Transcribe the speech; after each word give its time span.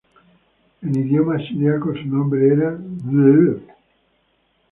En 0.81 0.95
idioma 0.95 1.37
siríaco, 1.37 1.93
su 1.93 2.05
nombre 2.07 2.47
era 2.47 2.71
ܣܪܓܘܢ. 2.71 3.59